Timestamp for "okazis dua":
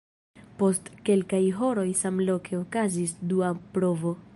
2.65-3.57